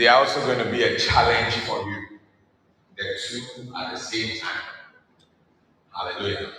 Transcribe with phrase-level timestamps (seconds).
[0.00, 2.18] they are also going to be a challenge for you.
[2.96, 4.62] The two at the same time.
[5.94, 6.52] Hallelujah.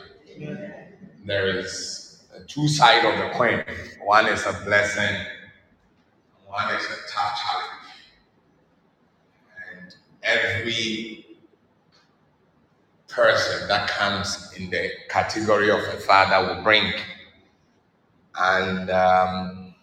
[1.25, 3.63] There is a two side of the coin.
[4.03, 5.25] One is a blessing,
[6.45, 7.95] one is a tough challenge.
[9.71, 11.25] And every
[13.07, 16.93] person that comes in the category of a father will bring.
[18.35, 19.73] And um,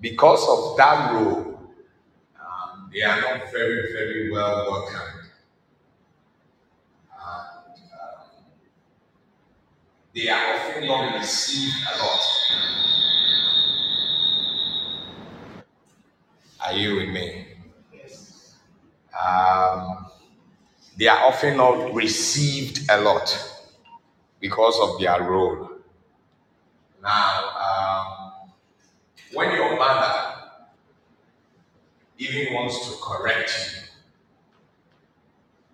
[0.00, 1.51] because of that role,
[2.92, 5.30] they are not very, very well welcomed.
[7.10, 8.32] And, um,
[10.14, 12.20] they are often not received a lot.
[16.64, 17.46] Are you with me?
[19.18, 20.06] Um,
[20.98, 23.34] they are often not received a lot
[24.40, 25.70] because of their role.
[27.02, 28.52] Now, um,
[29.32, 30.21] when your mother
[32.28, 33.82] even wants to correct you,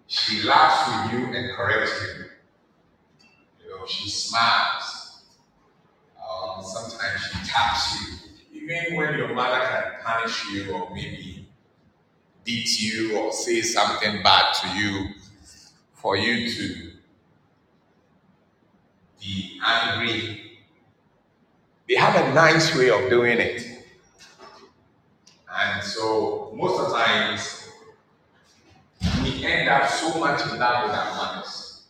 [0.06, 2.24] she laughs with you and corrects you.
[3.64, 5.22] You know, she smiles.
[6.18, 8.60] Um, sometimes she taps you.
[8.60, 11.46] Even when your mother can punish you or maybe
[12.44, 15.08] beat you or say something bad to you
[15.94, 16.90] for you to
[19.20, 20.58] be angry.
[21.88, 23.77] They have a nice way of doing it.
[25.60, 27.68] And so most of the times
[29.22, 31.82] we end up so much in love with our mothers.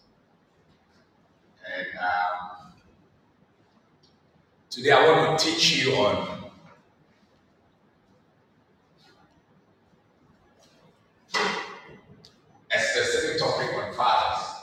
[1.66, 2.72] And um,
[4.70, 6.50] today I want to teach you on
[12.74, 14.54] a specific topic on fathers.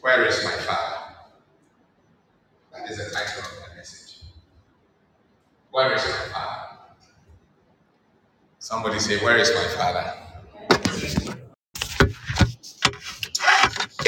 [0.00, 1.14] Where is my father?
[2.72, 4.20] That is the title of my message.
[5.78, 6.76] Where is my father?
[8.58, 10.12] Somebody say, Where is my father?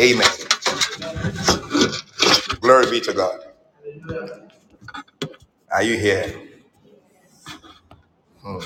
[0.01, 0.27] Amen.
[2.61, 3.39] Glory be to God.
[5.71, 6.43] Are you here?
[8.43, 8.59] Hmm.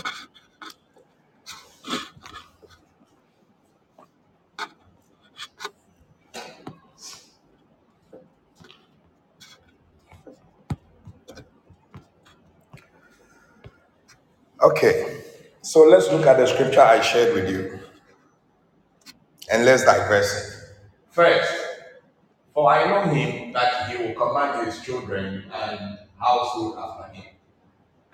[14.64, 15.20] Okay,
[15.60, 17.80] so let's look at the scripture I shared with you
[19.52, 20.70] and let's digress.
[21.10, 21.52] First,
[22.54, 27.24] for I know him that he will command his children and household after him,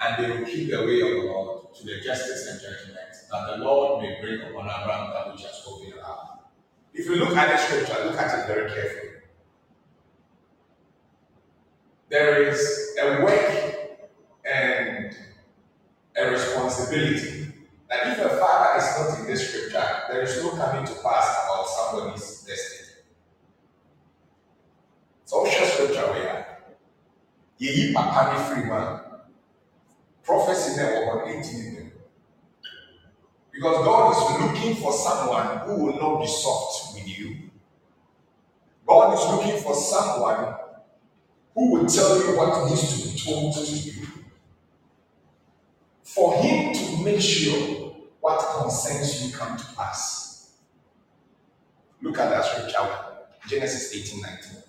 [0.00, 2.98] and they will keep the way of the Lord to the justice and judgment,
[3.30, 6.50] that the Lord may bring upon Abraham that which has spoken about.
[6.92, 9.10] If you look at the scripture, look at it very carefully.
[12.08, 13.59] There is a work
[16.20, 17.52] a responsibility
[17.88, 21.44] that if a father is not in this scripture, there is no coming to pass
[21.44, 22.88] about somebody's destiny.
[25.24, 26.46] So, share scripture we are.
[27.60, 29.00] Yeyi papa ne free man.
[30.22, 31.92] Prophecy never on 18
[33.52, 37.50] Because God is looking for someone who will not be soft with you.
[38.86, 40.54] God is looking for someone
[41.54, 44.19] who will tell you what needs to be told to you
[46.20, 50.58] for him to make sure what concerns you come to pass.
[52.02, 52.86] Look at that scripture,
[53.48, 54.62] Genesis 18 19.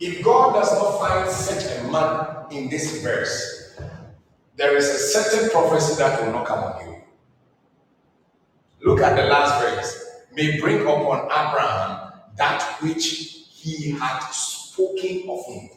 [0.00, 3.78] If God does not find such a man in this verse,
[4.56, 6.96] there is a certain prophecy that will not come on you.
[8.82, 10.06] Look at the last verse.
[10.34, 14.18] May bring upon Abraham that which he had
[14.80, 15.70] of him.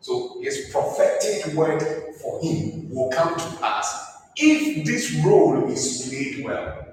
[0.00, 1.82] So his prophetic word
[2.20, 6.86] for him will come to pass if this role is played well.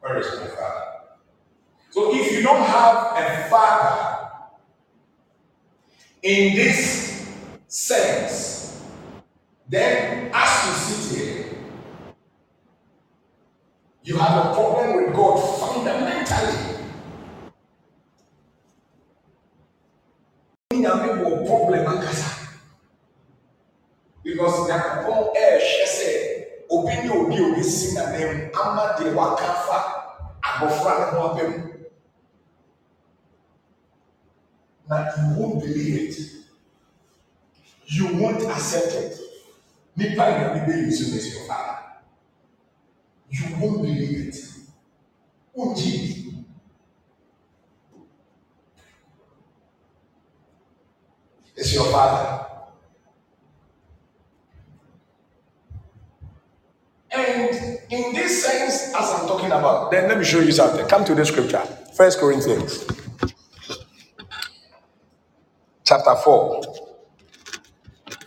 [0.00, 0.84] Where is my father?
[1.90, 4.28] So if you don't have a father
[6.22, 7.26] in this
[7.68, 8.82] sense,
[9.68, 11.58] then as you sit here,
[14.04, 16.75] you have a problem with God fundamentally.
[30.56, 31.52] abɔfra ne ho abɛm
[34.88, 36.16] na you won't believe it.
[37.86, 39.18] You won't accept it.
[39.96, 41.76] Nipa nyame bɛ use you as your father
[43.30, 44.36] you won't believe it.
[45.56, 46.44] Wogye bi
[51.56, 52.45] it's your father.
[57.16, 60.86] And in this sense, as I'm talking about, then let me show you something.
[60.86, 61.62] Come to the scripture.
[61.96, 62.86] First Corinthians
[65.86, 66.62] chapter 4.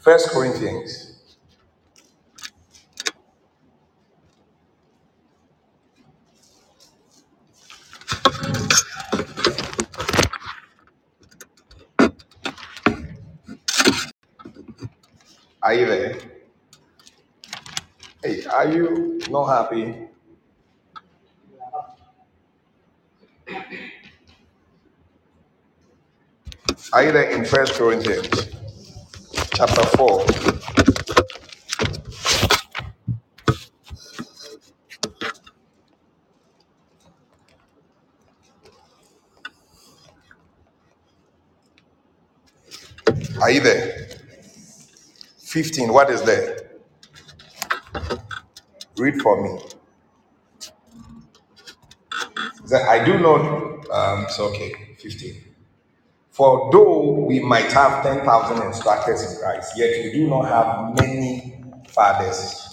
[0.01, 1.06] First Corinthians.
[15.62, 16.38] Are you there?
[18.30, 19.96] Hey, are you not happy?
[26.94, 28.54] Are you there in First Corinthians
[29.56, 30.26] chapter 4?
[43.42, 44.08] Are you there?
[45.40, 45.92] 15.
[45.92, 46.58] What is there?
[49.00, 49.62] Read for me.
[52.69, 53.90] That I do not.
[53.90, 54.96] Um, it's okay.
[55.00, 55.44] 15.
[56.31, 61.63] For though we might have 10,000 instructors in Christ, yet we do not have many
[61.88, 62.69] fathers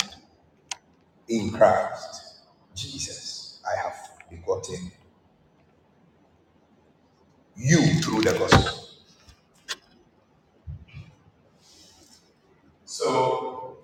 [1.29, 2.43] in Christ.
[2.75, 3.97] Jesus, I have
[4.31, 4.93] begotten
[7.57, 8.89] you through the gospel.
[12.85, 13.79] So,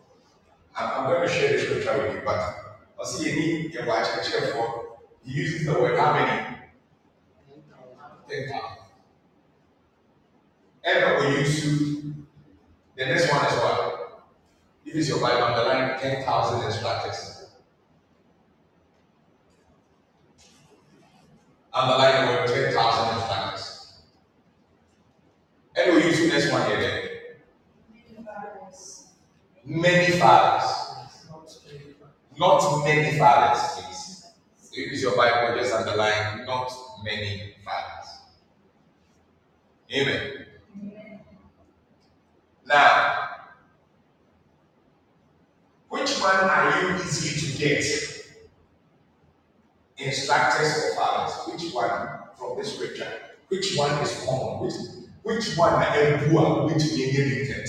[0.76, 2.54] I'm, I'm going to share the scripture with you, but
[2.98, 3.06] I'll
[3.72, 4.98] you check for.
[5.24, 6.58] He uses the word how many?
[8.28, 8.60] 10,000.
[10.84, 12.14] Ever we use to,
[12.96, 14.24] the next one is what?
[14.84, 17.46] If it's your Bible, underline 10,000 instructors.
[21.72, 24.02] Underline the word 10,000 instructors.
[25.76, 27.08] And we use the next one here then.
[29.64, 30.71] Many fathers.
[32.38, 34.26] Not many fathers, please.
[34.74, 36.72] If it's your Bible, just underline not
[37.04, 38.08] many fathers.
[39.94, 40.46] Amen.
[40.80, 41.20] Amen.
[42.66, 43.28] Now,
[45.88, 47.84] which one are you easy to get?
[49.98, 51.34] Instructors or fathers?
[51.46, 52.08] Which one
[52.38, 53.12] from the scripture?
[53.48, 54.64] Which one is common?
[54.64, 54.74] Which,
[55.22, 57.68] which one are Ebua, which you get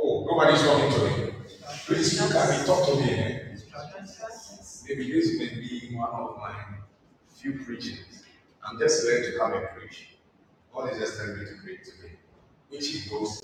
[0.00, 1.32] Oh, nobody's talking to me.
[1.84, 3.10] Please look at me, talk to me.
[3.14, 3.38] eh?
[4.86, 6.54] Maybe this may be one of my
[7.34, 8.24] few preachings.
[8.62, 10.18] I'm just learning to come and preach.
[10.74, 12.12] God is just telling me to preach today,
[12.68, 13.40] which he goes.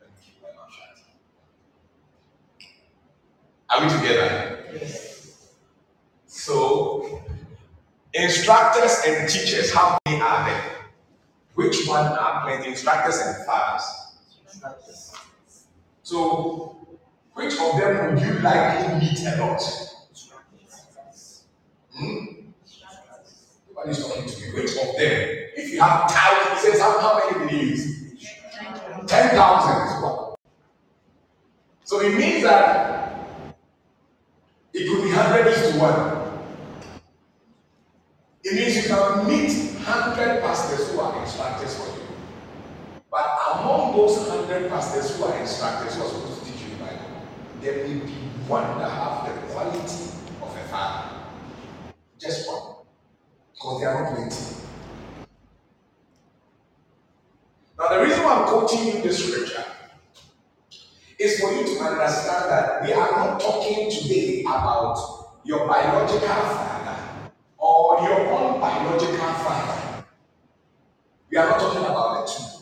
[0.00, 1.04] Let me keep my mouth shut.
[3.68, 4.64] Are we together?
[4.72, 5.52] Yes.
[6.26, 7.22] So,
[8.14, 10.64] instructors and teachers, how many are there?
[11.54, 12.68] Which one are plenty?
[12.70, 13.84] Instructors and fathers.
[16.02, 16.77] So,
[17.38, 19.62] which of them would you likely meet a lot?
[21.94, 22.24] Hmm?
[23.68, 24.52] Nobody's talking to me.
[24.54, 25.38] Which of them?
[25.56, 27.98] If you have thousands, says, how, many will you use?
[29.06, 30.36] 10,000 is what?
[31.84, 33.54] So it means that
[34.74, 36.28] it could be 100 to 1.
[38.44, 42.02] It means you can meet 100 pastors who are instructors for you.
[43.10, 47.08] But among those 100 pastors who are instructors who to teach you the Bible,
[47.60, 48.12] there may be
[48.46, 50.10] one that have the quality
[50.40, 51.16] of a father.
[52.18, 52.84] Just one.
[53.52, 54.54] Because they are not plenty.
[57.78, 59.64] Now, the reason why I'm quoting you this scripture
[61.18, 64.96] is for you to understand that we are not talking today about
[65.44, 66.96] your biological father
[67.56, 70.04] or your own biological father.
[71.30, 72.57] We are not talking about the two.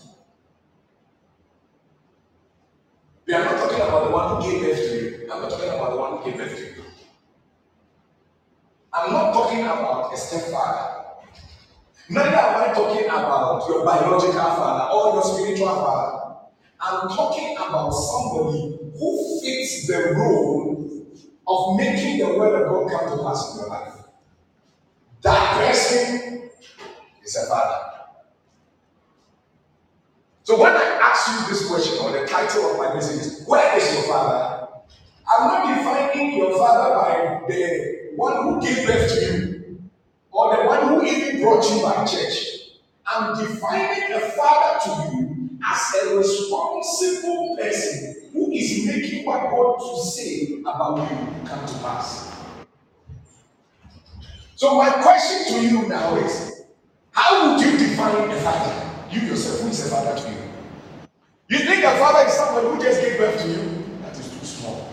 [3.26, 5.32] We are not talking about the one who gave birth to you.
[5.32, 6.84] I'm not talking about the one who gave birth to you.
[8.92, 11.04] I'm not talking about a stepfather.
[12.08, 16.36] Neither am I talking about your biological father or your spiritual father.
[16.80, 21.06] I'm talking about somebody who fits the role
[21.48, 23.94] of making the word of God come to pass in your life.
[25.22, 26.48] That person
[27.24, 27.95] is a father.
[30.46, 33.76] So when I ask you this question, or the title of my message is, Where
[33.76, 34.68] is your father?
[35.28, 39.90] I'm not defining your father by the one who gave birth to you,
[40.30, 42.76] or the one who even brought you by church.
[43.04, 49.78] I'm defining a father to you as a responsible person who is making what God
[49.80, 52.32] to say about you come to pass.
[54.54, 56.62] So my question to you now is,
[57.10, 58.95] how would you define a father?
[59.10, 60.38] You yourself, who is a father to you?
[61.48, 63.84] You think a father is somebody who just gave birth to you?
[64.02, 64.88] That is too small.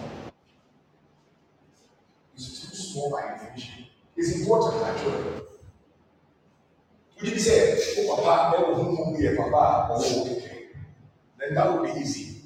[2.36, 3.86] It's too small by definition.
[4.16, 5.24] It's important actually.
[7.22, 10.68] Would you say, oh papa, never who be a papa, oh okay.
[11.40, 12.42] Then that would be easy.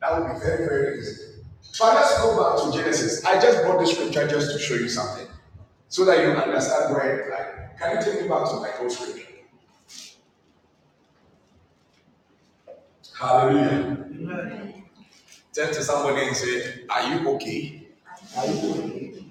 [0.00, 1.42] That would be very, very easy.
[1.78, 3.24] But let's go back to Genesis.
[3.24, 5.26] I just brought the scripture just to show you something.
[5.88, 7.78] So that you understand where it like.
[7.78, 9.31] Can you take me back to my old scripture?
[13.22, 14.74] Hallelujah.
[15.54, 17.86] Turn to somebody and say, Are you okay?
[18.36, 19.24] Are you okay?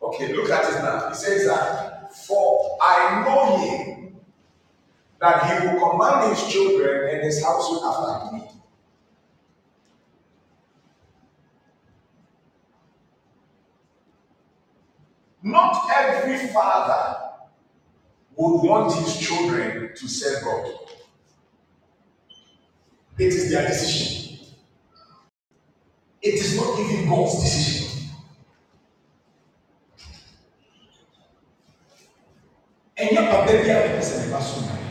[0.00, 1.08] Okay, look at it now.
[1.08, 4.16] He says that, For I know him
[5.20, 8.44] that he will command his children and his household after me.
[15.42, 17.16] Not every father
[18.36, 20.97] would want his children to serve God.
[23.18, 24.38] It is their decision.
[26.22, 27.88] It is not even God's decision.
[32.98, 34.90] ɛnyɛ papa bi a bɛpɛ sɛ ne ba so nyame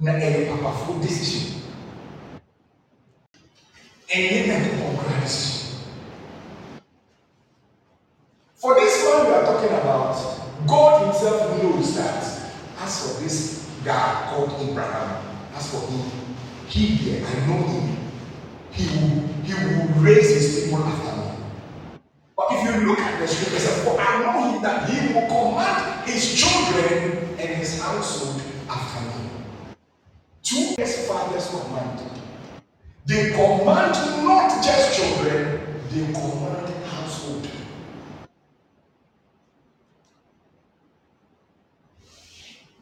[0.00, 1.62] na ɛyɛ decision
[4.12, 5.80] ɛnyɛ nyankopɔn kora decision
[8.54, 10.12] for this one we are talking about
[10.66, 12.22] god himself knows that
[12.84, 15.24] as for this guy called abraham
[15.56, 16.04] as for him
[16.68, 17.96] he there, I know him.
[18.72, 21.44] He will, he will raise his people after me.
[22.36, 26.08] But if you look at the scripture, for I know him that he will command
[26.08, 29.30] his children and his household after me.
[30.42, 32.00] Two as fathers command.
[33.06, 33.94] They command
[34.24, 37.48] not just children, they command household.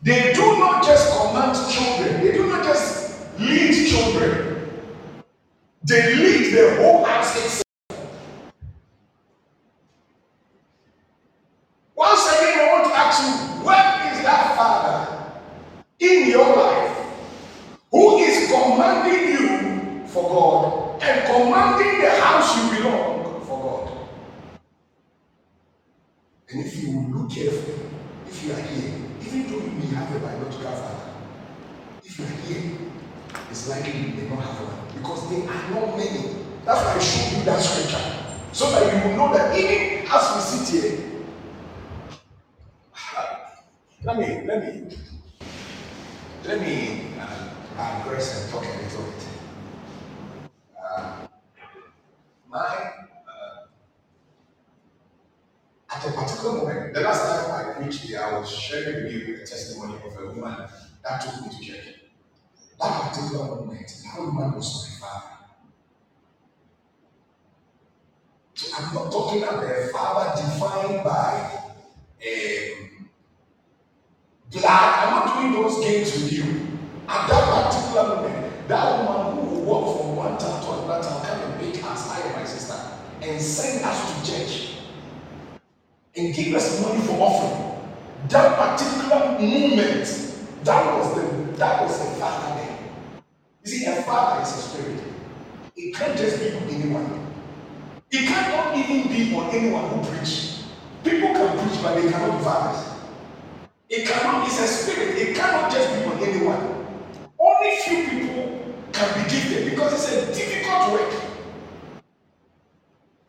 [0.02, 2.41] They do not just command children, they do
[5.84, 7.61] They lead the whole house itself.
[58.12, 60.68] Here, I was sharing with you a testimony of a woman
[61.02, 61.94] that took me to church.
[62.78, 65.34] That particular moment, that woman was my father.
[68.52, 71.72] So I'm not talking about a father defined by
[72.28, 73.08] um,
[74.50, 74.64] blood.
[74.66, 76.78] I'm not doing those games with you.
[77.08, 81.24] At that particular moment, that woman who will walk from one town to another town
[81.24, 82.78] come and pick us, I and my sister,
[83.22, 84.74] and send us to church
[86.14, 87.71] and give us money for offering.
[88.30, 90.06] That particular moment,
[90.64, 92.78] that was the that was the father there.
[93.64, 95.00] You see, a father is a spirit.
[95.76, 97.26] It can't just be on anyone.
[98.10, 100.60] It cannot even be on anyone who preach.
[101.04, 102.86] People can preach, but they cannot be fathers.
[103.90, 105.16] It cannot, it's a spirit.
[105.18, 106.86] It cannot just be on anyone.
[107.38, 111.14] Only few people can be gifted because it's a difficult work.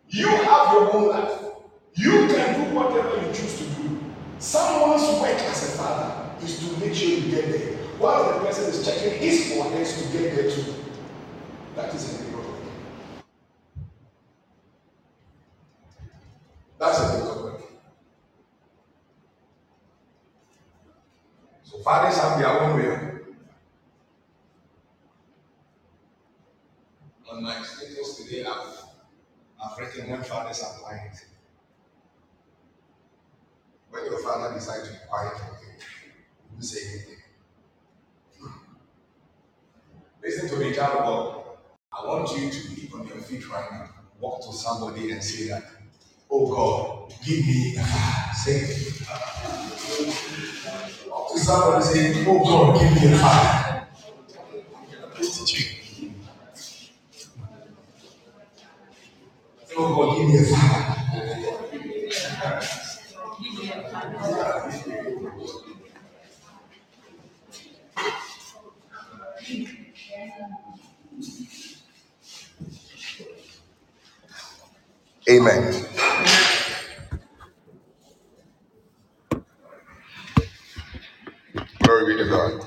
[0.09, 1.39] You have your own life.
[1.95, 3.72] You can do whatever you choose to do.
[4.43, 8.65] Someone's work as a father is to make sure you get there while the person
[8.65, 10.75] is checking his or hers to get there too.
[11.77, 12.55] That is a big problem.
[16.77, 17.63] That's a big problem.
[21.63, 23.19] So fathers have their own way.
[27.31, 28.83] On my status today, I've,
[29.63, 31.25] I've written when fathers are quiet.
[34.33, 35.33] Father decides to be quiet,
[36.57, 37.17] you say anything.
[40.23, 41.43] Listen to me, child of God.
[41.91, 43.89] I want you to be on your feet right now.
[44.19, 45.63] Walk to somebody and say that,
[46.31, 48.35] Oh God, give me a.
[48.35, 48.93] Say.
[51.07, 53.87] Walk to somebody and say, Oh God, give me a fire.
[59.77, 60.97] Oh God, give me a fire.
[75.29, 75.85] Amen.
[81.83, 82.63] Glory be to God.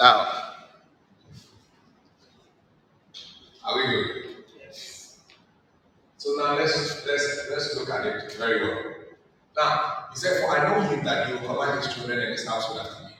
[0.00, 0.26] Now,
[3.64, 4.36] are we good?
[6.18, 8.94] So now let's let's let's look at it very well.
[9.56, 12.46] Now, he said, For I know him that he will command his children and his
[12.46, 13.10] household after me.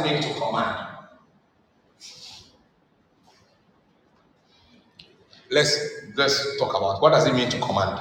[0.00, 0.86] What does it mean to command?
[5.50, 5.78] Let's
[6.16, 8.00] let's talk about what does it mean to command?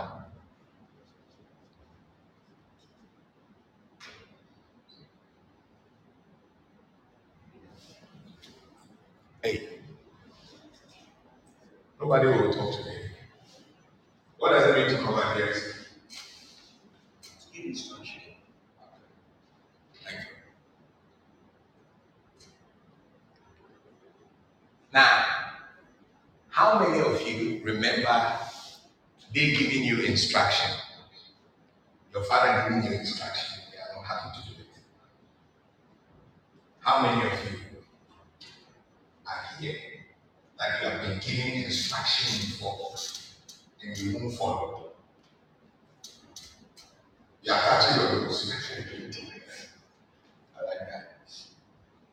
[9.44, 9.80] Hey,
[12.00, 12.96] nobody will talk to me.
[14.38, 15.40] What does it mean to command?
[15.40, 15.74] Yes.
[17.52, 18.22] Give instruction.
[20.02, 20.36] Thank you.
[24.92, 25.26] Now,
[26.50, 28.40] how many of you remember
[29.34, 29.54] they
[30.30, 30.72] giving you instruction?
[32.14, 33.60] Your father giving you instruction.
[33.72, 34.68] You are not happy to do it.
[36.80, 37.60] How many of you
[39.28, 39.80] are here
[40.58, 42.96] that you have been given instruction before
[43.84, 44.92] and you won't follow?
[47.42, 48.52] You are catching your nose.
[50.58, 51.06] I like that.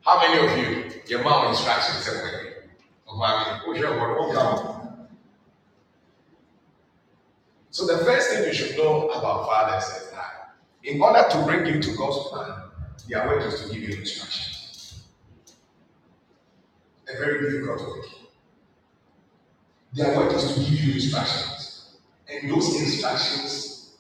[0.03, 2.53] How many of you, your mom instructions said, "Wait,
[3.09, 4.19] oh, mommy, who's your word?
[4.19, 4.77] What come?"
[7.71, 11.67] So the first thing you should know about fathers is that in order to bring
[11.67, 12.71] you to God's plan,
[13.09, 15.05] their work is to give you instructions.
[17.13, 18.07] A very difficult work.
[19.93, 21.97] Their work is to give you instructions.
[22.29, 23.97] And those instructions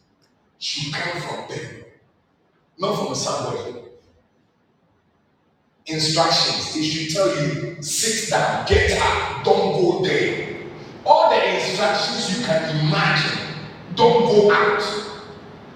[1.21, 1.85] from them,
[2.79, 3.75] not from somebody.
[5.87, 10.57] Instructions, they should tell you, sit down, get up, don't go there.
[11.05, 13.39] All the instructions you can imagine,
[13.95, 14.83] don't go out,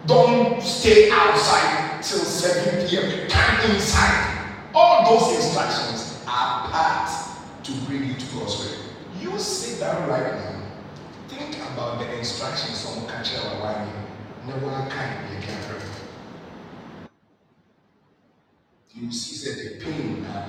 [0.06, 4.54] don't stay outside till 7 p.m., come inside.
[4.74, 7.10] All those instructions are part
[7.62, 8.76] to bring you to God's way.
[9.20, 10.62] You sit down right now,
[11.28, 12.80] think about the instructions
[13.22, 13.60] can tell
[14.44, 14.90] why you never
[18.92, 20.44] can you see that the pain now,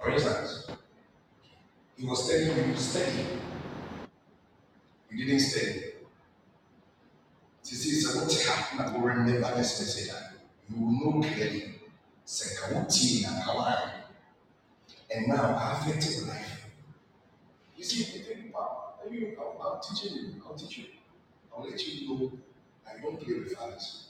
[0.00, 0.66] For instance,
[1.96, 3.26] he was telling you to study.
[5.10, 5.82] You didn't study.
[7.62, 10.34] Sisi sɛ wote ha na woremember this message a,
[10.68, 11.80] you will know clearly
[12.26, 13.90] sɛ ka wotie na ka woayɛ.
[15.14, 16.66] And now I affect your life.
[17.76, 20.93] You see, you think about, maybe I'll, I'll teach you, I'll teach you.
[21.56, 22.32] I'll let you know
[22.86, 24.08] I don't play with others.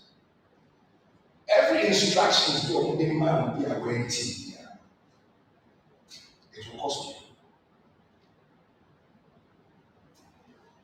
[1.49, 4.55] Every instruction is what the man will be to.
[6.57, 7.17] It will cost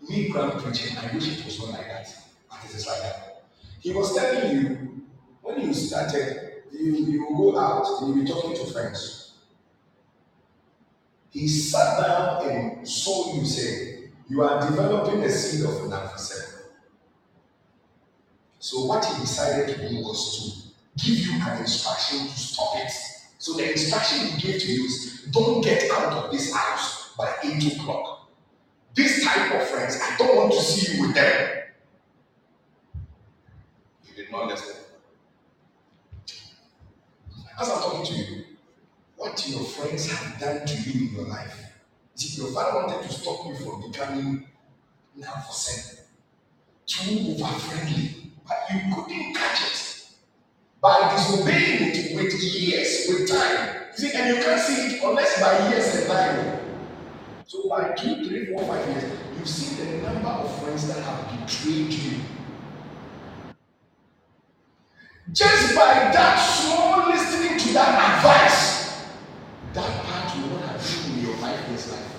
[0.01, 0.09] you.
[0.09, 2.09] Me grand preaching, I wish it was not like that,
[2.49, 3.45] but it is like that.
[3.81, 5.03] He was telling you
[5.43, 9.35] when you started, you, you will go out and you'll be talking to friends.
[11.31, 13.90] He sat down and saw you say,
[14.31, 16.63] You are developing a seed of narcissism.
[18.61, 22.93] So what he decided to do was to give you an instruction to stop it.
[23.39, 27.35] So the instruction he gave to you is don't get out of this house by
[27.43, 28.31] 8 o'clock.
[28.95, 31.63] This type of friends, I don't want to see you with them.
[34.07, 34.77] You did not listen.
[37.61, 38.45] As I'm talking to you,
[39.17, 41.70] what your friends have done to you in your life.
[42.21, 44.47] See, your father wanted to stop you from becoming
[45.17, 46.05] now for sin,
[46.85, 50.07] too over friendly, but you couldn't catch it
[50.83, 53.85] by disobeying it with years, with time.
[53.93, 56.61] You see, and you can't see it unless by years and time.
[57.47, 61.41] So by two, three, four, five years, you see the number of friends that have
[61.41, 62.21] betrayed you.
[65.33, 69.07] Just by that small listening to that advice,
[69.73, 70.10] that
[70.81, 71.07] Mm.
[71.07, 72.17] been in your five years life.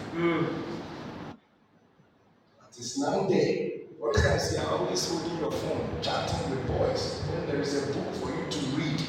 [2.59, 3.69] But it's now there.
[3.99, 7.21] For instance, you're always holding your phone, chatting with boys.
[7.29, 9.01] When there is a book for you to read,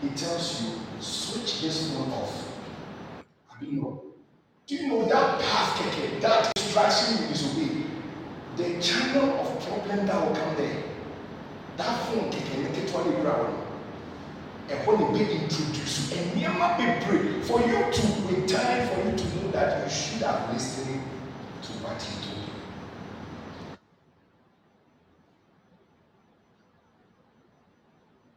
[0.00, 2.58] he tells you, switch this phone off.
[3.50, 4.02] I don't know.
[4.66, 7.86] Do you know that path, keke, that distraction you disobey?
[8.56, 10.82] The channel of problem that will come there.
[11.76, 13.61] That phone, keke, make it one ground.
[14.72, 19.50] Ɛhɔ na ebi introduce nneɛma bebree for you to with time for you to know
[19.52, 21.00] that you should have lis ten
[21.62, 22.54] to what he told you.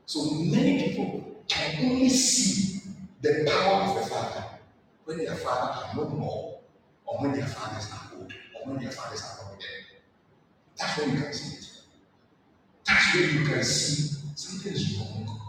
[0.06, 2.82] So many people can only see
[3.22, 4.44] the power of the father
[5.06, 6.60] when their father are no more,
[7.06, 10.00] or when their fathers are old, or when their fathers are not there.
[10.78, 11.72] That's when you can see it.
[12.86, 15.45] That's when you can see something is wrong with.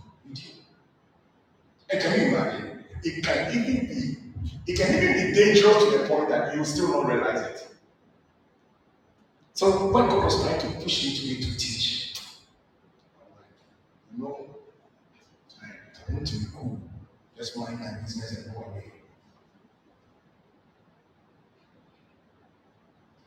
[1.90, 2.84] And can you imagine?
[3.02, 4.16] It can even be,
[4.66, 7.68] it can even be dangerous to the point that you still not realize it.
[9.54, 12.20] So when God was trying to push me to me to teach,
[14.12, 14.32] I'm like,
[15.62, 16.80] I, I want to be cool.
[17.36, 18.92] Just mind my business and go away.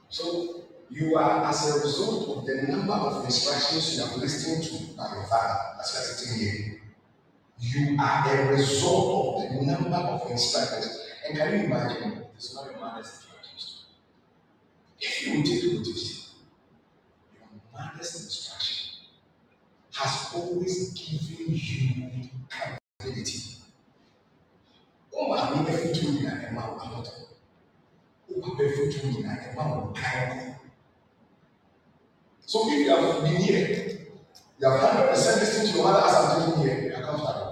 [0.10, 4.98] So you are as a result of the number of instructions you have listened to
[4.98, 6.79] by your father as you are sitting here.
[7.62, 10.98] You are a result of the number of instructions.
[11.28, 12.24] And can you imagine?
[12.36, 13.84] It's not your mother's instructions.
[15.00, 16.36] If you take notice,
[17.36, 18.88] your mother's instruction
[19.92, 23.56] has always given you capability.
[25.20, 25.60] Ó máa ní
[25.94, 27.18] yìí náà ẹ̀ máa wà lọ́tọ̀.
[28.32, 30.56] Ó máa bẹ fún tó yìí náà ẹ̀ máa wọ̀ káyọ̀.
[32.50, 33.68] So if you have been here,
[34.60, 37.49] you have hundred percent listening to your mother as I'm doing here, you are comfortable.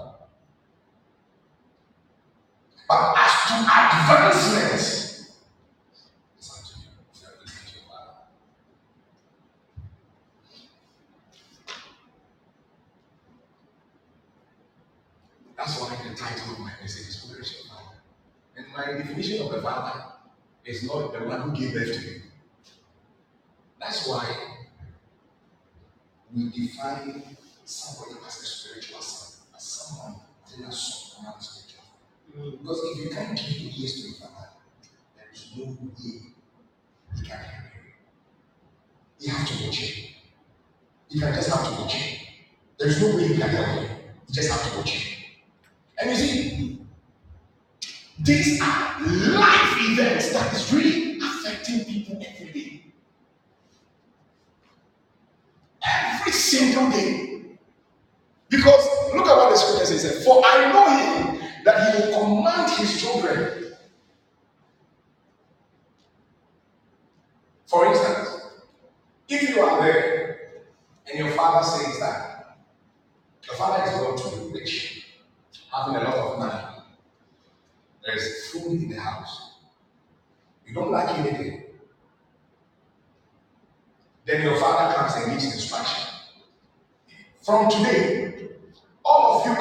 [2.88, 5.07] But as to advancement,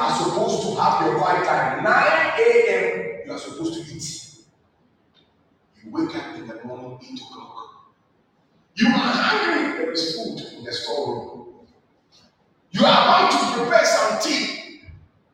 [0.07, 1.83] are supposed to have your quiet time.
[1.83, 1.93] 9
[2.39, 3.21] a.m.
[3.25, 4.23] You are supposed to eat.
[5.83, 7.93] You wake up in the morning, 8 o'clock.
[8.75, 11.47] You are hungry, there is food in the storeroom.
[12.71, 14.81] You are about to prepare some tea.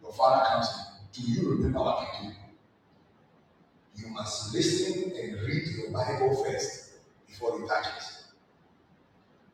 [0.02, 1.24] Your father comes in.
[1.26, 2.34] Do you remember what I do?
[3.96, 6.94] You must listen and read your Bible first
[7.28, 8.04] before you touch it.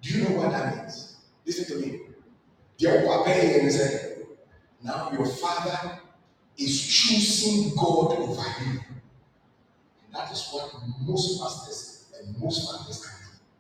[0.02, 1.18] Do you know what that means?
[1.46, 2.02] Listen to me.
[2.80, 4.09] Deɛ ɔkɔ abɛyɛ ne sɛ,
[4.84, 6.00] now your father
[6.58, 8.80] is choosing God over you.
[10.06, 13.52] And that is what most pastors and most fathers can do.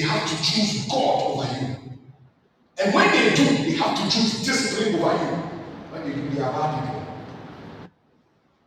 [0.00, 1.76] They have to choose God over you.
[2.82, 5.36] And when they do, they have to choose discipline over you.
[5.90, 7.02] When they do, they are bad people.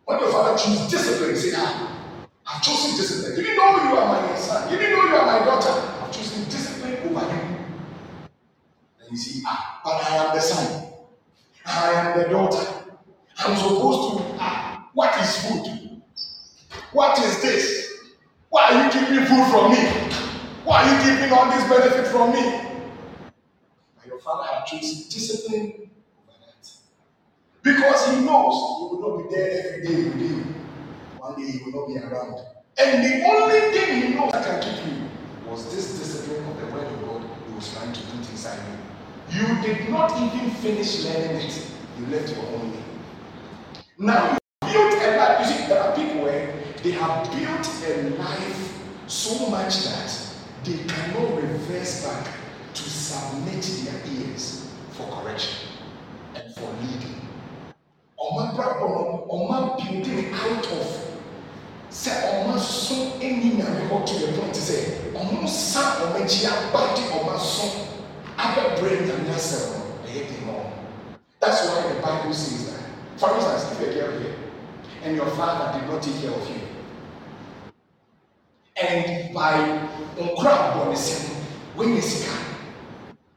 [0.05, 3.37] When your father chooses discipline, say, ah, I've chosen discipline.
[3.37, 4.71] You didn't know you are my son.
[4.71, 5.69] You didn't know you are my daughter.
[6.03, 6.64] I've chosen discipline
[9.15, 10.91] you see, ah, but I am the son.
[11.65, 12.67] I am the daughter.
[13.37, 16.01] I'm supposed to, ah, what is food?
[16.91, 17.93] What is this?
[18.49, 19.87] Why are you keeping food from me?
[20.65, 22.45] Why are you keeping all this benefit from me?
[24.01, 26.71] And your father had chosen discipline over that.
[27.63, 30.55] Because he knows you will not be there every day with him.
[31.15, 32.39] One day he will not be around.
[32.77, 35.09] And the only thing he knows that can keep you
[35.49, 38.94] was this discipline of the word of God he was trying to put inside you.
[39.35, 41.67] You did not even finish learning it.
[41.99, 42.83] You left your own way.
[43.97, 45.39] Now you built a life.
[45.41, 50.29] You see, there are people where they have built a life so much that
[50.63, 52.27] they cannot reverse back
[52.75, 55.67] to submit their ears for correction
[56.35, 57.19] and for leading.
[58.17, 60.87] Ọma brabọ no, ọma building out of
[61.91, 66.95] sɛ ɔma so ani nyame hɔ to the point sɛ ɔmo sa ɔmo akyi aba
[66.95, 67.84] de ɔma so
[68.37, 70.71] abɛbrɛ nyame asɛm no ɛyɛ them all.
[71.39, 72.81] That's why the Bible says that.
[73.17, 74.35] For instance, if you're a girl here
[75.03, 76.61] and your father did not take care of you,
[78.75, 79.53] and by
[80.19, 81.31] nkora abɔnesɛm
[81.77, 82.31] wɔnyɛ sika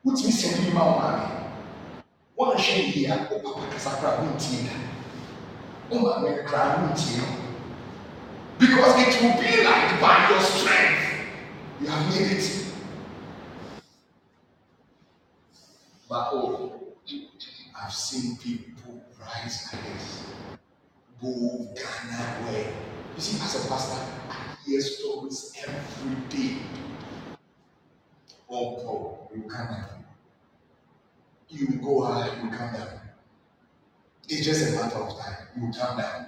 [0.05, 1.29] wotumi sɛn bi ma wo maame
[2.39, 4.75] wɔnhwɛ yie a wo papa kasa kora wontie da
[5.91, 7.27] wo maame kora wontie no
[8.59, 11.03] because it will be like by your strength
[11.81, 12.65] you have made it
[16.09, 16.95] but oh
[17.81, 20.25] I've seen people rise like this
[21.21, 21.29] go
[21.75, 22.73] Ghana where
[23.15, 24.19] you see as a pastor
[24.69, 26.57] hear stories every day.
[28.51, 30.05] Oh, Paul, you come down.
[31.49, 33.01] You go high, you come down.
[34.29, 35.49] It's just a matter of time.
[35.57, 36.27] You come down.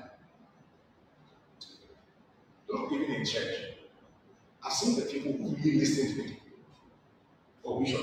[2.68, 3.56] Don't even in church.
[4.64, 6.38] I've seen the people who really listen to me.
[7.64, 8.00] Oh, Bishop.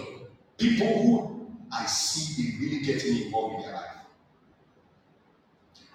[0.58, 1.37] People who
[1.72, 3.98] I see they really getting involved in their life.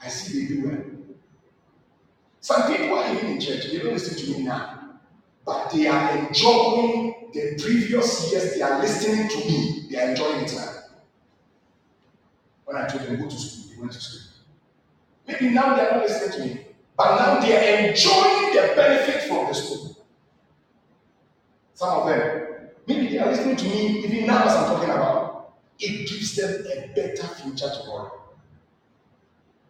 [0.02, 0.82] I see they do well.
[2.40, 4.98] Some people are even in church, they don't listen to me now,
[5.46, 10.44] but they are enjoying the previous years, they are listening to me, they are enjoying
[10.44, 10.72] it now.
[12.64, 14.32] When I told them go to school, they went to school.
[15.28, 19.22] Maybe now they are not listening to me, but now they are enjoying the benefit
[19.28, 19.96] from the school.
[21.74, 25.21] Some of them, maybe they are listening to me even now as I'm talking about.
[25.84, 28.12] It gives them a better future tomorrow.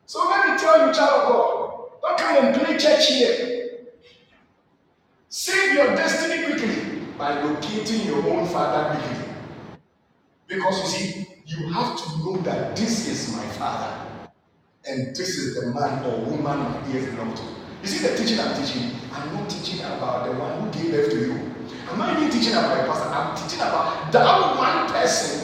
[0.04, 3.78] So let me tell you, child of God, don't come and play church here.
[5.30, 9.24] Save your destiny quickly by locating your own father quickly.
[10.46, 14.06] Because you see, you have to know that this is my father.
[14.86, 17.42] And this is the man or woman my ears belong to.
[17.80, 21.10] You see, the teaching I'm teaching, I'm not teaching about the one who gave birth
[21.10, 21.54] to you.
[21.90, 23.08] I'm not even teaching about a pastor.
[23.08, 25.41] I'm teaching about that one person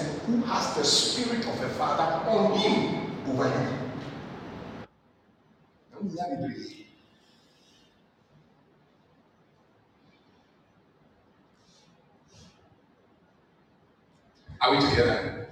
[0.49, 3.79] has the spirit of a father on him over you.
[14.61, 15.49] Are we together?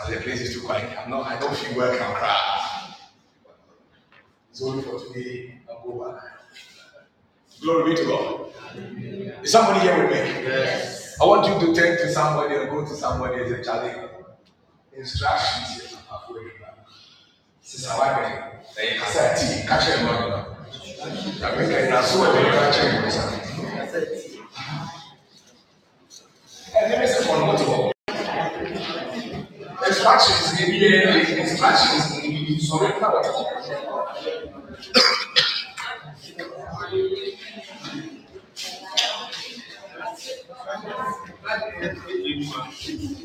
[0.00, 0.96] As the place is too quiet.
[0.98, 2.94] I'm not, I don't feel welcome, crowd.
[4.50, 5.60] It's only for today.
[5.70, 6.22] I'll go back.
[7.60, 8.52] Glory be to God.
[9.42, 10.18] Is somebody here with me?
[10.46, 11.16] Yes.
[11.20, 14.13] I want you to turn to somebody and go to somebody as a child.
[14.98, 16.68] instructions yɛ papaafo adwuma
[17.68, 18.24] sisa wadɛ
[18.78, 20.40] ɛyɛ kasa ti kakyɛ mu adwuma
[21.46, 23.22] abɛka yɛ naso wɔ dɛm kakyɛ mu sa
[26.78, 27.76] ɛne bɛ sɛ fɔn moto hɔ
[29.88, 30.90] instructions yɛ bi yɛ
[31.44, 33.20] instructions yɛ bi sɔrɔ ɛna wɔ
[42.84, 43.23] Thank you.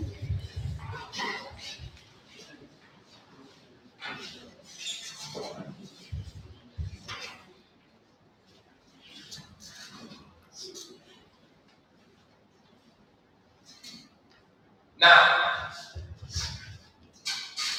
[15.00, 15.70] Now,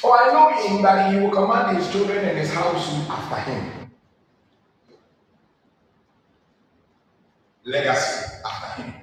[0.01, 3.91] for I know him that he will command his children and his household after him.
[7.63, 8.93] Legacy after him.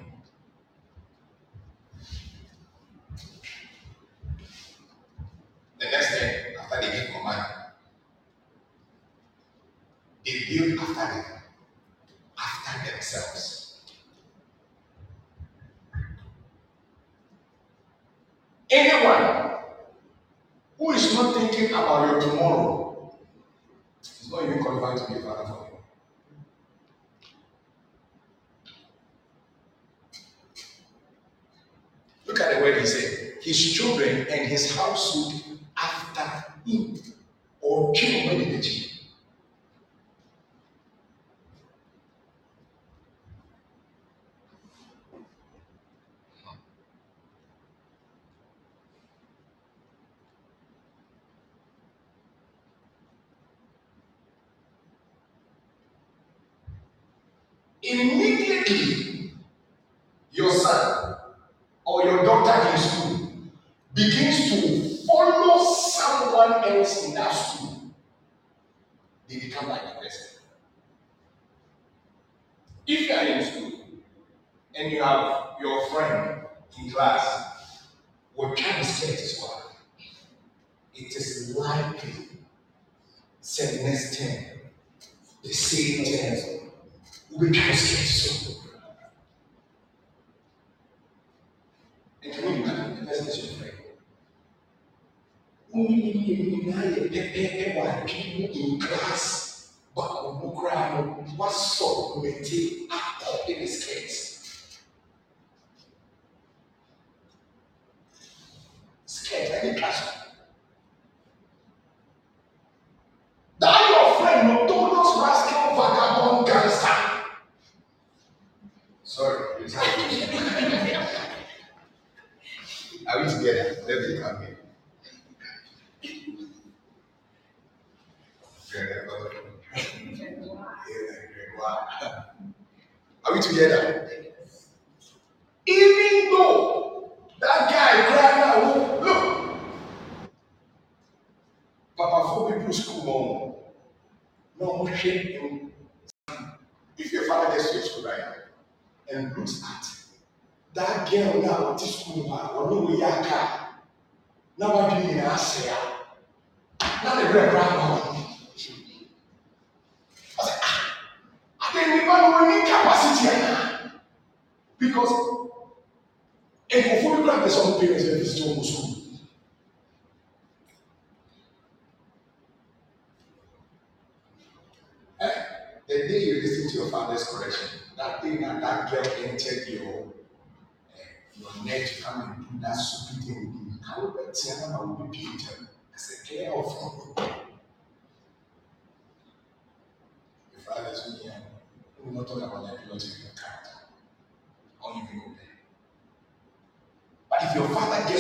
[5.79, 7.47] The next day, after they give command,
[10.27, 11.25] they build after them,
[12.37, 13.58] after themselves.
[18.71, 19.51] Anyone
[20.79, 23.19] who is not thinking about your tomorrow
[24.03, 25.79] is not even qualified to be a father for you.
[32.27, 33.35] Look at the word he said.
[33.43, 35.35] His children and his household
[35.77, 36.99] after him.
[37.61, 38.88] Or children in the Immediately,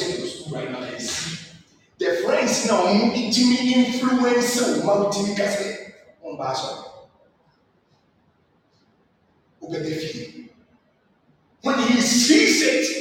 [0.06, 1.38] gets to school right now and see.
[1.98, 5.66] The friends now who intimi influence wo ma wotimi ka sɛ
[6.24, 6.84] ɔmba asɔre
[9.60, 10.50] wobɛbɛ fie
[11.62, 12.97] when he sees it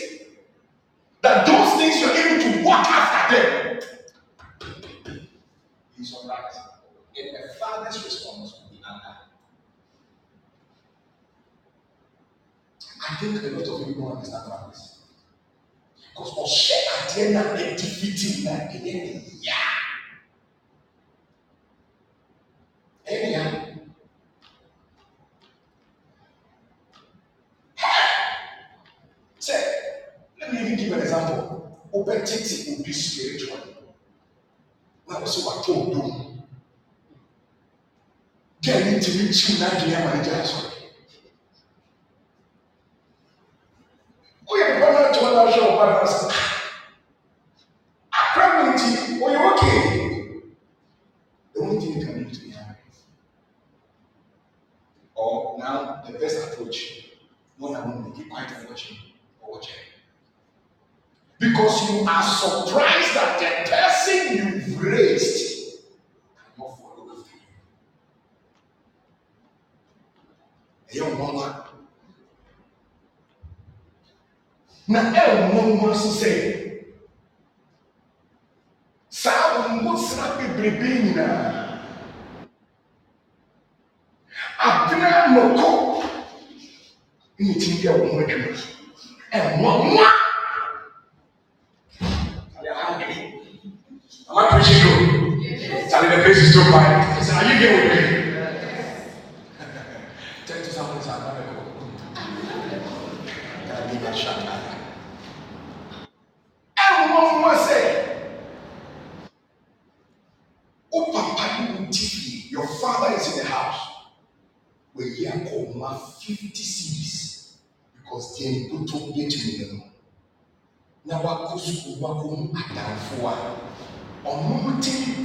[17.18, 19.58] adeɛ na ɛdifiti na ɛyɛ ne ya.
[23.10, 23.44] Ɛyɛ ya.
[29.40, 29.54] Sɛ
[30.40, 31.80] let me give an example.
[31.92, 33.60] Wobɛtete obi spiritual.
[35.08, 36.10] Na wɔsɛ watɔ odom
[38.62, 40.77] gɛɛ ne ntumi kyiw n'adwene ama ne gya asɔre
[74.88, 76.32] na ɛwɔ nwa so sɛ
[79.10, 81.68] saa ɔnwosra bebrebe nyinaa.
[84.66, 85.68] Abena nnɔkɔ
[87.40, 88.60] ne ti yɛ wɔn ho adwuma.
[89.36, 90.10] Ɛmmoa mmoa.
[92.58, 93.06] Ale ahadwe
[94.30, 94.92] ama pɛsi do
[95.90, 96.80] sale bɛ so pa
[97.28, 98.17] sɛ ayɛ yɛ wɔ dɛ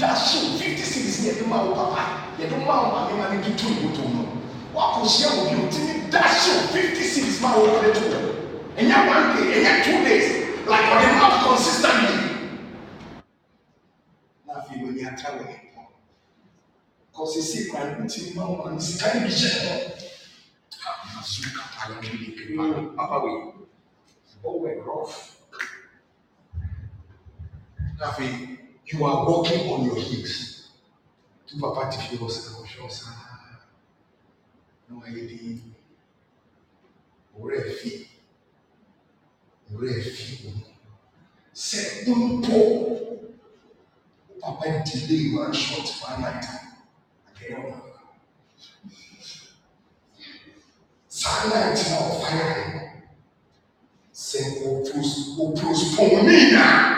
[0.02, 3.28] that shoe fifty six yɛ de ma wo papa yɛ de ma wo maame ma
[3.30, 4.22] ne de tu ewu to mu
[4.74, 8.02] wakɔ hyia wo bi o ti ni that shoe fifty six ma wo de tu
[8.10, 8.18] mu
[8.76, 10.26] ɛnya one day ɛnya two days
[10.66, 12.18] like ɔde ma wo consistently
[14.46, 15.82] na afei wo ni ata wɔ yɛ pɔ
[17.14, 19.74] kɔsi si kwan ko ti ma wo ma ne sika bi hyɛ hɔ
[20.82, 23.38] a su kapa yɛ ne pepa papa wo yi
[24.42, 25.38] o wɛ rough.
[28.00, 28.58] Na afei
[28.92, 30.68] you are walking on your heels
[31.48, 33.10] tó papa ti fi ọsẹ ọsẹ ọsẹ
[34.88, 35.38] ní wọn yé ní
[37.34, 37.90] òwúrọ̀ ẹ̀fí
[39.68, 40.56] òwúrọ̀ ẹ̀fí wọn
[41.66, 42.58] sẹ ń pọ
[44.42, 46.44] papa delay one shot one night
[47.28, 47.80] akẹ́yọ̀ wọn
[51.18, 52.48] saa night náà ọ̀fà yà
[54.26, 56.91] sẹ o postpone ní.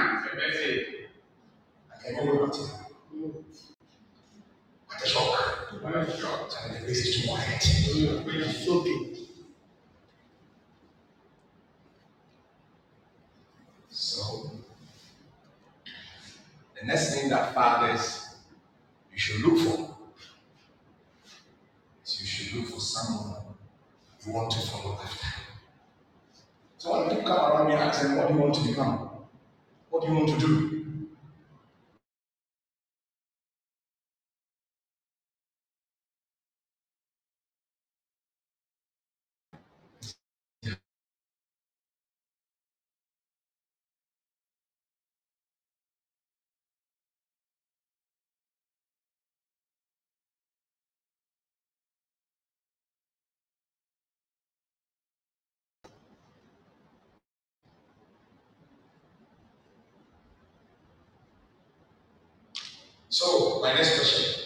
[63.15, 64.43] So, my next question.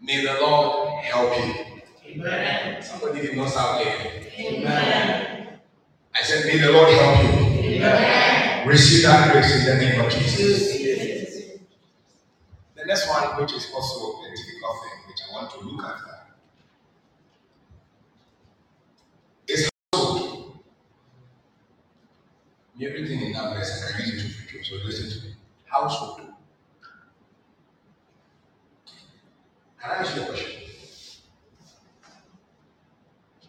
[0.00, 1.54] May the Lord help you.
[2.06, 2.82] Amen.
[2.82, 4.22] Somebody did not sound there.
[4.38, 5.58] Amen.
[6.14, 7.58] I said, May the Lord help you.
[7.68, 8.66] Amen.
[8.66, 10.80] Receive that grace in the name of Jesus.
[10.80, 11.58] Yes.
[12.74, 16.00] The next one, which is also a difficult thing, which I want to look at,
[19.48, 20.60] is household.
[22.80, 25.34] Everything in that verse, I can use it to preach, so listen to me.
[25.72, 26.20] Household.
[29.80, 30.62] Can I ask you a question?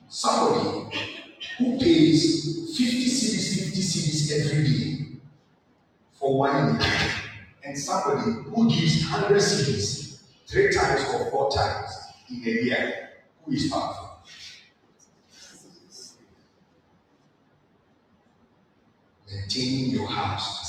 [0.07, 1.09] Somebody
[1.57, 5.05] who pays 50 cities, 50 cities every day
[6.13, 6.79] for year,
[7.65, 11.91] and somebody who gives 100 cities three times or four times
[12.29, 13.09] in a year,
[13.43, 14.11] who is powerful?
[19.29, 20.62] Maintaining your house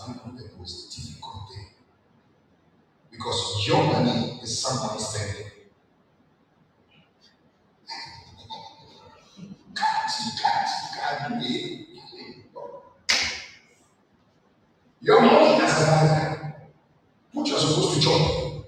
[0.00, 1.70] is one of the most difficult things
[3.10, 5.46] because your money is someone's spending.
[9.74, 11.86] Can't, you can't, you can't it.
[15.02, 16.54] Your money as a father,
[17.32, 18.66] what you're supposed to chop.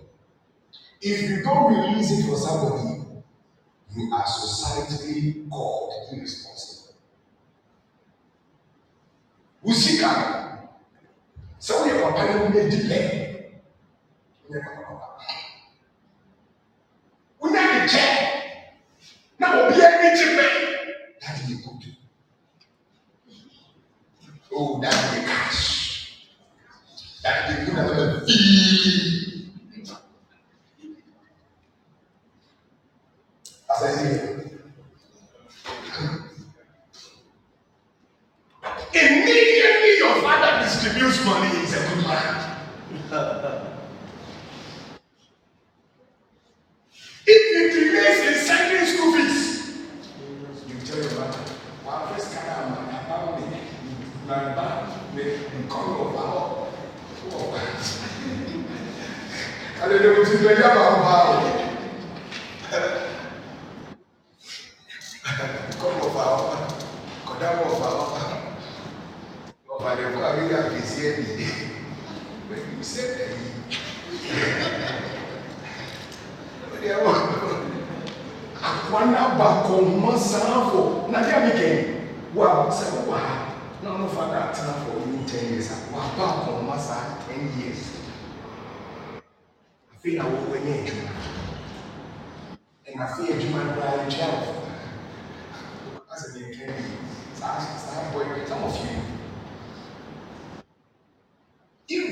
[1.01, 3.05] If you don't release it for somebody,
[3.95, 6.95] you are societally called irresponsible.
[9.64, 10.41] Usika, sɛ
[12.05, 12.98] wakati me jipya.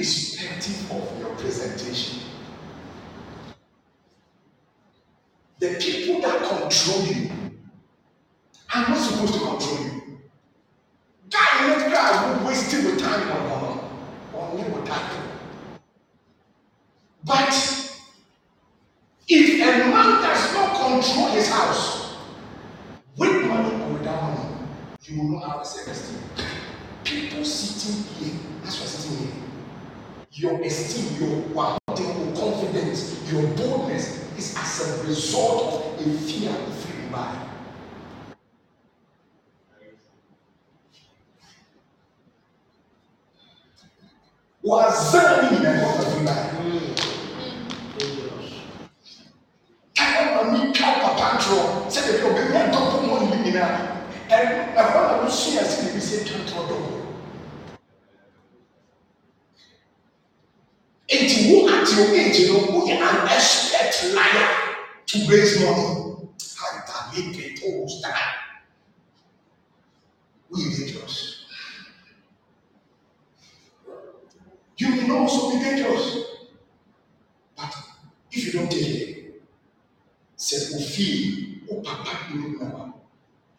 [0.01, 2.21] Irrespective of your presentation.
[5.59, 7.30] The people that control you
[44.73, 44.79] O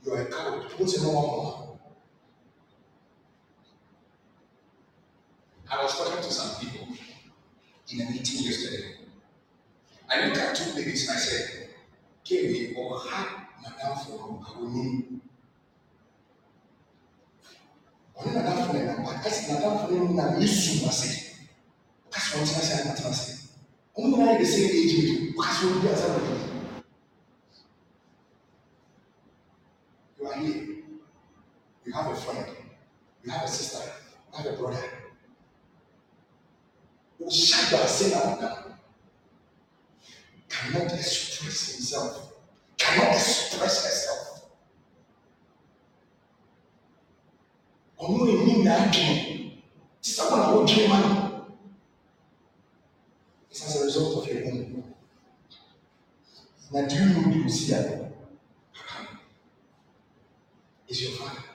[0.04, 0.70] you are a coward.
[0.70, 1.80] People say, no, no, no.
[5.72, 6.88] I was talking to some people
[7.94, 8.96] in a meeting yesterday.
[10.10, 11.70] I looked at two ladies and I said,
[12.26, 15.20] Kerry or ha madam for Awoni.
[18.20, 21.36] Ɔne madam for na ba kasi madam for no na ne su ase.
[22.12, 23.48] Kasi wɔn tena se ana tena se.
[23.98, 25.36] Wɔn nyinaa yɛ the same age mate.
[25.40, 26.34] Kasi wɔn bi asa na bi.
[30.20, 30.84] You are here.
[31.86, 32.46] You have a friend.
[33.32, 33.90] You have a sister.
[34.34, 34.84] You have a brother.
[37.26, 38.74] Oshada Senana
[40.50, 42.34] cannot express himself,
[42.78, 44.28] cannot express herself.
[48.00, 49.16] Ọmọ èmi nà adwene
[50.02, 51.12] ti sá wọn àwọn dwene ma no.
[53.50, 54.84] It's as a result of your home.
[56.72, 57.80] Na do you know the Usia?
[60.90, 61.51] Is your father.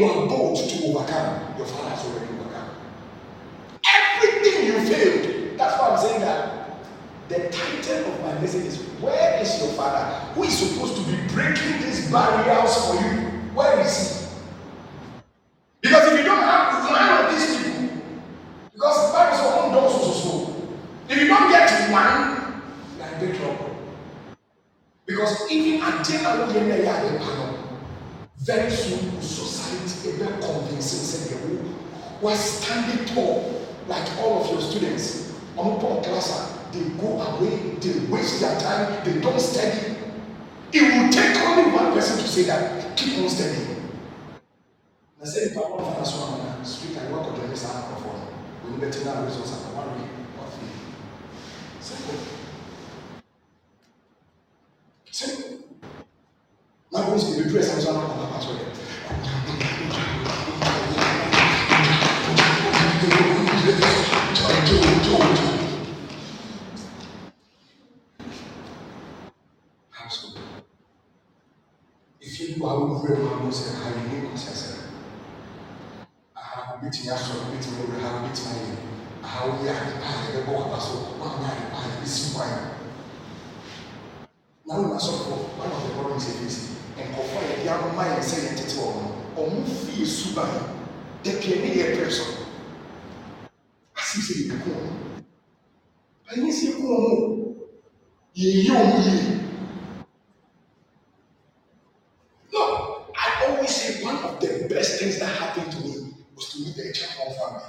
[0.00, 2.70] You are bold to overcome, your father has already overcome.
[3.84, 5.58] Everything you failed.
[5.58, 6.88] That's why I'm saying that
[7.28, 10.04] the title of my message is Where is your father?
[10.32, 13.28] Who is supposed to be breaking these barriers for you?
[13.52, 14.26] Where is he?
[15.82, 18.02] Because if you don't have one of these people,
[18.72, 20.56] because Bible says one door so so.
[21.10, 22.62] If you don't get one,
[22.96, 23.76] you're in big trouble.
[25.04, 27.49] Because even until I don't get there, panel,
[28.40, 31.74] very soon the society ebe convince you say you
[32.22, 35.32] were standing tall like all of your students.
[35.56, 39.96] Omupon classa dey go away dey waste their time they don study.
[40.72, 43.76] It will take only one person to say that keep on studying.
[45.18, 48.10] Na say nipa wọn fana so àwọn na speaker I wọn kọjọ ní sáà nkurọfọ
[48.64, 50.04] wọn bẹ ti náà results àná wọn rí
[50.36, 50.66] wọn fi
[51.86, 52.12] sẹkọ
[55.18, 55.42] sẹkọ
[56.92, 58.58] na wọn sì ebi dress persona con la paso
[72.22, 74.78] If you do our prayer, I will say, I will make us
[76.36, 78.76] I have meeting after meeting, I have meeting.
[79.22, 82.76] I have the eye, the ball, so one eye, I will see why.
[84.66, 85.50] Now, that's all.
[85.56, 88.96] One of the problems is nkɔfo a yɛde ahoma yɛn sɛ yɛn tete wɔn
[89.36, 90.50] wɔn fie suban
[91.24, 92.24] dɛpɛ ne yɛ pere so
[93.96, 94.88] asi sɛ yɛ kuku wɔn
[96.30, 97.16] ayi sɛ kuku wɔn o
[98.36, 99.40] yɛyɛ wɔn yie.
[102.52, 106.60] No, I always say one of the best things that happened to me was to
[106.60, 107.62] meet the Echafon family.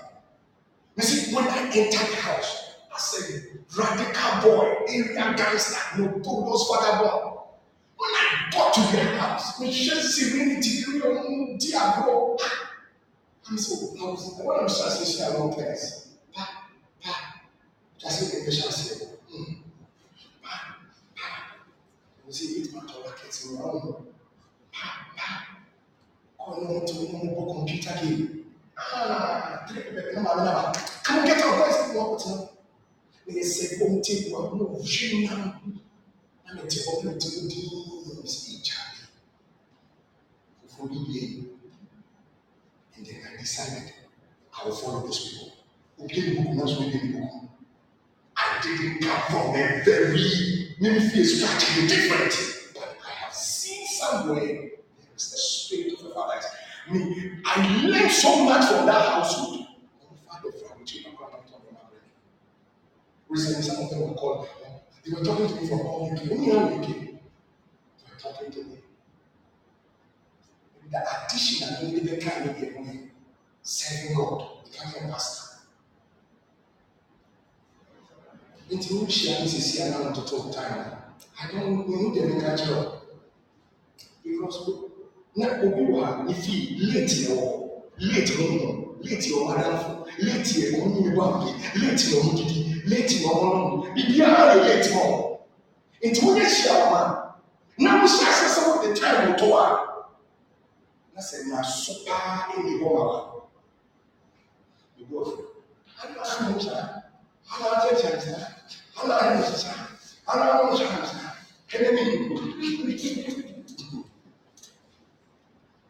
[0.97, 3.43] You see, when I entered the house, I said,
[3.77, 7.40] radical boy, area gangster, no father boy.
[8.01, 12.35] When I got to their house, we shared serenity, we were dear bro.
[13.47, 16.65] I'm so, I was, when I was translating along things, pa,
[16.99, 17.41] pa,
[17.99, 19.53] just like the patient said, hmm,
[20.41, 20.77] pa,
[21.15, 21.57] pa.
[22.25, 24.07] We say, eat my toilet, it's wrong.
[24.73, 25.57] Pa, pa.
[26.39, 28.45] Call on to the mobile computer game.
[28.79, 29.83] Ah, three.
[31.03, 32.49] Come get our voice, no, no.
[33.27, 35.80] They say, home table, no, shame, no
[36.55, 38.79] nti ɔmo ti mo di mo si gya
[40.59, 41.23] fufuo bi bie
[42.95, 43.93] and then I decided
[44.51, 45.51] I will follow those people
[46.01, 47.31] obi ebi book na so ebi ebi book
[48.35, 52.33] I didn't come from a very meaningful structure different
[52.75, 54.45] but I have seen somewhere
[54.99, 56.39] there is the spirit of father
[56.91, 59.59] me I learned so much from that household.
[63.29, 64.47] Recently, some of them were called
[65.03, 66.31] They were talking to me from all UK.
[66.31, 66.87] Only how UK.
[66.87, 68.77] They were talking to me.
[70.91, 73.09] The addition and only the kind of way
[73.63, 75.47] serving God, becoming a pastor.
[78.71, 80.95] nti wo hyia no sisi a na wɔtoto time
[81.43, 83.01] I don't know the meka wo.
[84.23, 84.59] because
[85.35, 87.47] na obi wɔ ha ne fii late yɛ wɔ
[87.97, 92.15] late no mu late yɛ wɔn adamfo late yɛ wɔn nyini bɔ ahobi late yɛ
[92.21, 95.03] wɔn didi late wɔ hɔ no biribiara yɛ late hɔ
[96.07, 97.01] nti wonyɛ hyia wɔ ma
[97.77, 99.65] na wohyɛ asɛ sɛ wode time to a
[101.13, 103.17] na sɛ naso paa ɛni hɔ ma wa
[104.97, 105.43] mebuɔfrɛ
[106.01, 106.81] anaa mokyɛa
[107.51, 108.41] anaa kyɛkyɛnkyɛa
[108.99, 109.73] anaa nhyɛkyɛa
[110.31, 111.29] anaa mokyɛnkyɛa
[111.69, 112.35] kɛnɛ me nyimpo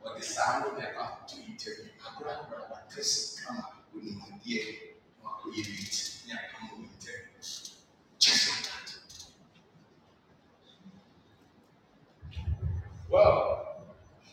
[0.04, 1.92] wɔde saa no ne ɛba to interview.
[2.06, 3.64] Akorakora watɛse kama
[3.96, 4.62] onimadeɛ
[13.12, 13.84] Well,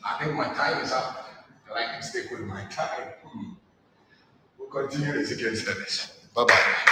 [0.07, 1.29] I think my time is up.
[1.69, 3.09] I like to stick with my time.
[3.25, 3.55] Hmm.
[4.57, 6.21] We'll continue the second service.
[6.33, 6.89] Bye bye.